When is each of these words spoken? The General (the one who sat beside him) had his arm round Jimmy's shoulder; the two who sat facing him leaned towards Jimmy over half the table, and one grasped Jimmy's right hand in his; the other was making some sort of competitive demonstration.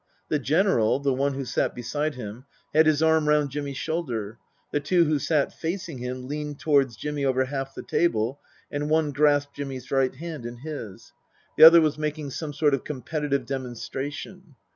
The 0.29 0.39
General 0.39 0.97
(the 0.99 1.13
one 1.13 1.35
who 1.35 1.45
sat 1.45 1.75
beside 1.75 2.15
him) 2.15 2.45
had 2.73 2.87
his 2.87 3.03
arm 3.03 3.29
round 3.29 3.51
Jimmy's 3.51 3.77
shoulder; 3.77 4.39
the 4.71 4.79
two 4.79 5.03
who 5.05 5.19
sat 5.19 5.53
facing 5.53 5.99
him 5.99 6.27
leaned 6.27 6.57
towards 6.57 6.95
Jimmy 6.95 7.23
over 7.23 7.45
half 7.45 7.75
the 7.75 7.83
table, 7.83 8.39
and 8.71 8.89
one 8.89 9.11
grasped 9.11 9.53
Jimmy's 9.55 9.91
right 9.91 10.15
hand 10.15 10.43
in 10.47 10.57
his; 10.57 11.13
the 11.55 11.63
other 11.63 11.81
was 11.81 11.99
making 11.99 12.31
some 12.31 12.51
sort 12.51 12.73
of 12.73 12.83
competitive 12.83 13.45
demonstration. 13.45 14.55